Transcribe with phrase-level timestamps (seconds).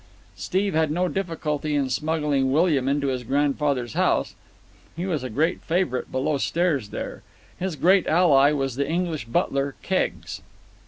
[0.35, 4.33] Steve had no difficulty in smuggling William into his grandfather's house.
[4.95, 7.21] He was a great favourite below stairs there.
[7.59, 10.41] His great ally was the English butler, Keggs.